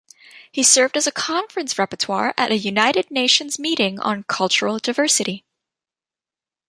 He 0.51 0.63
served 0.63 0.97
as 0.97 1.05
a 1.05 1.11
conference 1.11 1.75
rapporteur 1.75 2.33
at 2.35 2.49
a 2.51 2.57
United 2.57 3.11
Nations 3.11 3.59
meeting 3.59 3.99
on 3.99 4.23
cultural 4.23 4.79
diversity. 4.79 5.45